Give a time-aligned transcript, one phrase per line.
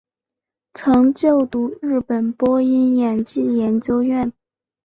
[0.73, 4.31] 曾就读日本播音演技研究所。